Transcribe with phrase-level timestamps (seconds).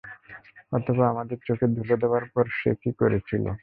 [0.71, 3.45] অথবা, আমাদের চোখে ধূলো দেবার পর সে কী করেছিল।